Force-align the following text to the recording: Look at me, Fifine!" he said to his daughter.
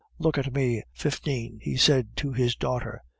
Look 0.17 0.39
at 0.39 0.51
me, 0.51 0.81
Fifine!" 0.95 1.59
he 1.61 1.77
said 1.77 2.15
to 2.17 2.33
his 2.33 2.55
daughter. 2.55 3.03